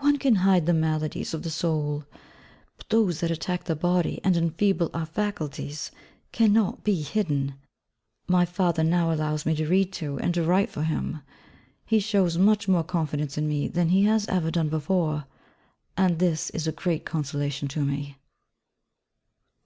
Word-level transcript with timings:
One 0.00 0.18
can 0.18 0.34
hide 0.34 0.66
the 0.66 0.74
maladies 0.74 1.32
of 1.32 1.44
the 1.44 1.48
soul; 1.48 2.04
but 2.76 2.90
those 2.90 3.20
that 3.20 3.30
attack 3.30 3.64
the 3.64 3.74
body 3.74 4.20
and 4.22 4.36
enfeeble 4.36 4.90
our 4.92 5.06
faculties 5.06 5.90
cannot 6.30 6.84
be 6.84 7.00
hidden. 7.00 7.54
My 8.28 8.44
father 8.44 8.84
now 8.84 9.10
allows 9.10 9.46
me 9.46 9.54
to 9.56 9.66
read 9.66 9.90
to 9.94 10.18
and 10.18 10.34
to 10.34 10.42
write 10.42 10.68
for 10.68 10.82
him. 10.82 11.22
He 11.86 12.00
shows 12.00 12.36
much 12.36 12.68
more 12.68 12.84
confidence 12.84 13.38
in 13.38 13.48
me 13.48 13.66
than 13.66 13.88
he 13.88 14.02
has 14.02 14.28
ever 14.28 14.50
done 14.50 14.68
before; 14.68 15.24
and 15.96 16.18
this 16.18 16.50
is 16.50 16.66
a 16.66 16.72
great 16.72 17.06
consolation 17.06 17.66
to 17.68 17.80
me. 17.82 18.18